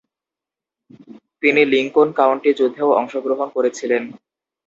তিনি 1.43 1.61
Lincoln 1.71 2.09
county 2.19 2.49
যুদ্ধেও 2.59 2.89
অংশগ্রহণ 2.99 3.47
করেছিলেন। 3.55 4.03